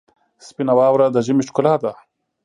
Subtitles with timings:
[0.47, 1.91] سپینه واوره د ژمي ښکلا ده.